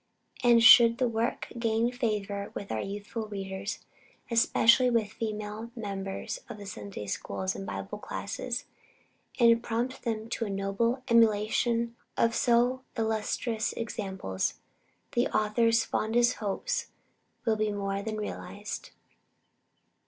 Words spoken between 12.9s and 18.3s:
illustrious examples, the author's fondest hopes will be more than